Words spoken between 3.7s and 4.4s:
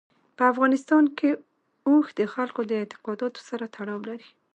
تړاو لري.